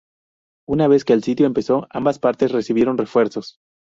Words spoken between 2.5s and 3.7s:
recibieron refuerzos.